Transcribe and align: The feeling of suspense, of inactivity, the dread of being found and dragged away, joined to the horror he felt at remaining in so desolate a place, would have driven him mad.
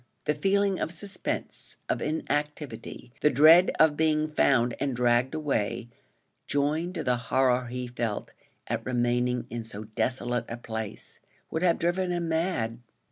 The 0.25 0.33
feeling 0.33 0.79
of 0.79 0.91
suspense, 0.91 1.77
of 1.87 2.01
inactivity, 2.01 3.13
the 3.21 3.29
dread 3.29 3.69
of 3.79 3.95
being 3.95 4.27
found 4.27 4.73
and 4.79 4.95
dragged 4.95 5.35
away, 5.35 5.89
joined 6.47 6.95
to 6.95 7.03
the 7.03 7.17
horror 7.29 7.67
he 7.67 7.85
felt 7.85 8.31
at 8.65 8.83
remaining 8.83 9.45
in 9.51 9.63
so 9.63 9.83
desolate 9.83 10.45
a 10.49 10.57
place, 10.57 11.19
would 11.51 11.61
have 11.61 11.77
driven 11.77 12.09
him 12.11 12.29
mad. 12.29 12.79